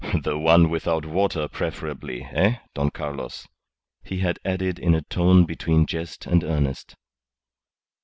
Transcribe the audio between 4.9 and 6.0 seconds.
a tone between